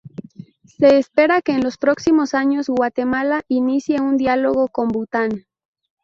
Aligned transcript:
Se 0.79 0.97
espera 0.97 1.43
que 1.43 1.51
en 1.51 1.63
los 1.63 1.77
próximos 1.77 2.33
años, 2.33 2.69
Guatemala 2.69 3.43
inicie 3.47 4.01
un 4.01 4.17
diálogo 4.17 4.67
con 4.67 4.87
Bután. 4.87 5.45